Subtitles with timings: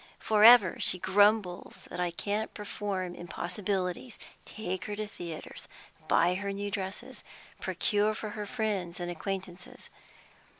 [0.17, 5.67] For ever she grumbles that I can't perform impossibilities, take her to theatres,
[6.07, 7.23] buy her new dresses,
[7.59, 9.91] procure for her friends and acquaintances.